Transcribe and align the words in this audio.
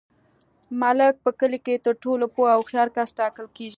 ملک 0.81 1.15
په 1.23 1.31
کلي 1.39 1.59
کي 1.65 1.75
تر 1.85 1.93
ټولو 2.03 2.25
پوه 2.33 2.49
او 2.55 2.61
هوښیار 2.63 2.87
کس 2.95 3.09
ټاکل 3.19 3.45
کیږي. 3.55 3.69